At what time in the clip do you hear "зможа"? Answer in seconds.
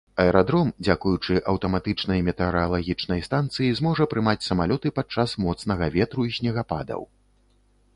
3.83-4.11